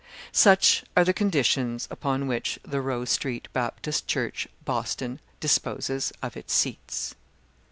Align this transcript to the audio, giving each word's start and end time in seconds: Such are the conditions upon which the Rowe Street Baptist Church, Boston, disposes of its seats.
Such 0.31 0.83
are 0.97 1.03
the 1.05 1.13
conditions 1.13 1.87
upon 1.91 2.25
which 2.27 2.57
the 2.63 2.81
Rowe 2.81 3.05
Street 3.05 3.47
Baptist 3.53 4.07
Church, 4.07 4.47
Boston, 4.65 5.19
disposes 5.39 6.11
of 6.23 6.35
its 6.35 6.53
seats. 6.55 7.13